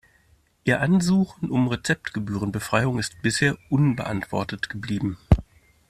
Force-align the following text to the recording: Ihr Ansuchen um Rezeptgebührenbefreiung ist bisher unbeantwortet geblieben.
Ihr 0.63 0.81
Ansuchen 0.81 1.51
um 1.51 1.67
Rezeptgebührenbefreiung 1.67 2.97
ist 2.97 3.21
bisher 3.21 3.55
unbeantwortet 3.69 4.67
geblieben. 4.67 5.19